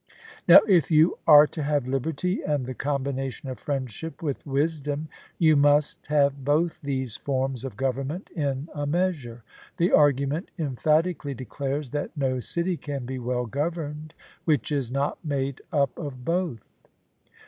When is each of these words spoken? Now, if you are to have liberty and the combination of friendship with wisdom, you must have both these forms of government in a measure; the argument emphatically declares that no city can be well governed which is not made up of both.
Now, 0.47 0.61
if 0.67 0.89
you 0.89 1.19
are 1.27 1.45
to 1.45 1.61
have 1.61 1.87
liberty 1.87 2.41
and 2.41 2.65
the 2.65 2.73
combination 2.73 3.49
of 3.49 3.59
friendship 3.59 4.23
with 4.23 4.43
wisdom, 4.47 5.09
you 5.37 5.55
must 5.55 6.07
have 6.07 6.43
both 6.43 6.81
these 6.81 7.17
forms 7.17 7.63
of 7.63 7.77
government 7.77 8.31
in 8.35 8.67
a 8.73 8.87
measure; 8.87 9.43
the 9.77 9.91
argument 9.91 10.49
emphatically 10.57 11.35
declares 11.35 11.91
that 11.91 12.17
no 12.17 12.39
city 12.39 12.77
can 12.77 13.05
be 13.05 13.19
well 13.19 13.45
governed 13.45 14.15
which 14.43 14.71
is 14.71 14.89
not 14.89 15.23
made 15.23 15.61
up 15.71 15.95
of 15.99 16.25
both. 16.25 16.67